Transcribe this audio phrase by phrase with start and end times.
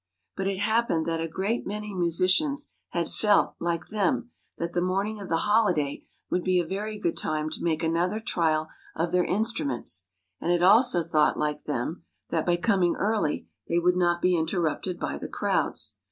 [0.35, 5.19] But it happened that a great many musicians had felt, like them, that the morning
[5.21, 9.23] of the holiday would be a very good time to make another trial of their
[9.23, 10.05] instruments,
[10.39, 14.99] and had also thought, like them, that by coming early they would not be interrupted
[14.99, 15.97] by the crowds.